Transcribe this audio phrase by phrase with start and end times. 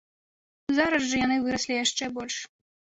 [0.79, 2.45] Зараз жа яны выраслі яшчэ больш.